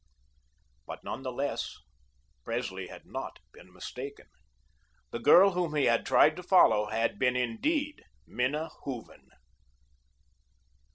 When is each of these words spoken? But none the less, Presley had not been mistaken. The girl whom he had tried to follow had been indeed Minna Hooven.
But 0.87 1.03
none 1.03 1.21
the 1.21 1.31
less, 1.31 1.77
Presley 2.43 2.87
had 2.87 3.05
not 3.05 3.37
been 3.53 3.71
mistaken. 3.71 4.25
The 5.11 5.19
girl 5.19 5.51
whom 5.51 5.75
he 5.75 5.85
had 5.85 6.07
tried 6.07 6.35
to 6.37 6.41
follow 6.41 6.87
had 6.87 7.19
been 7.19 7.35
indeed 7.35 8.05
Minna 8.25 8.69
Hooven. 8.83 9.29